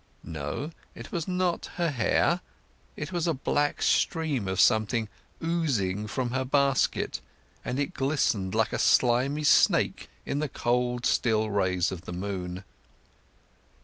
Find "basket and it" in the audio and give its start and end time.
6.43-7.93